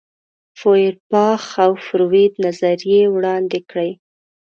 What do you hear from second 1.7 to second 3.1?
فروید نظریې